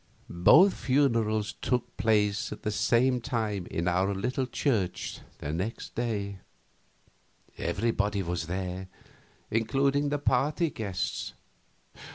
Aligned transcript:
Both 0.43 0.73
funerals 0.73 1.53
took 1.61 1.95
place 1.95 2.51
at 2.51 2.63
the 2.63 2.71
same 2.71 3.21
time 3.21 3.67
in 3.67 3.87
our 3.87 4.15
little 4.15 4.47
church 4.47 5.19
next 5.39 5.93
day. 5.93 6.39
Everybody 7.59 8.23
was 8.23 8.47
there, 8.47 8.87
including 9.51 10.09
the 10.09 10.17
party 10.17 10.71
guests. 10.71 11.33